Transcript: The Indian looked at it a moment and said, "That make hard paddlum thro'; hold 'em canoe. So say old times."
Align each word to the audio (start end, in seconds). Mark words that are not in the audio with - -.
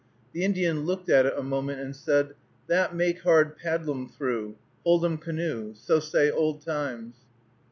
The 0.33 0.43
Indian 0.43 0.83
looked 0.87 1.09
at 1.11 1.27
it 1.27 1.37
a 1.37 1.43
moment 1.43 1.79
and 1.79 1.95
said, 1.95 2.33
"That 2.65 2.95
make 2.95 3.21
hard 3.21 3.55
paddlum 3.55 4.09
thro'; 4.09 4.55
hold 4.83 5.05
'em 5.05 5.19
canoe. 5.19 5.75
So 5.75 5.99
say 5.99 6.31
old 6.31 6.65
times." 6.65 7.13